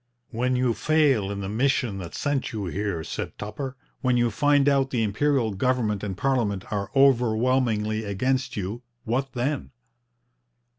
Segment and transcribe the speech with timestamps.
[0.31, 4.67] 'When you fail in the mission that brought you here,' said Tupper; 'when you find
[4.67, 9.69] out the Imperial government and parliament are overwhelmingly against you what then?'